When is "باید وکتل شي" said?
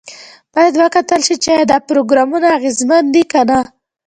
0.53-1.35